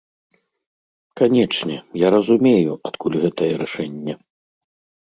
Канечне, 1.21 1.75
я 2.05 2.13
разумею, 2.17 2.73
адкуль 2.93 3.21
гэтае 3.29 3.53
рашэнне. 3.65 4.13